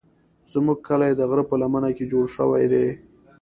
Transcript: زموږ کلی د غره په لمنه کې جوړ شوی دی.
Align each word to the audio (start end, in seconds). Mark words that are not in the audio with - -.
زموږ 0.53 0.77
کلی 0.87 1.11
د 1.15 1.21
غره 1.29 1.43
په 1.49 1.55
لمنه 1.61 1.89
کې 1.97 2.09
جوړ 2.11 2.23
شوی 2.35 2.65
دی. 2.73 2.87